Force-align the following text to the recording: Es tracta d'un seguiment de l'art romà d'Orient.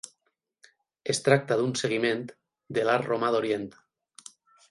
Es 1.13 1.19
tracta 1.27 1.57
d'un 1.59 1.75
seguiment 1.81 2.25
de 2.77 2.87
l'art 2.89 3.09
romà 3.13 3.29
d'Orient. 3.35 3.69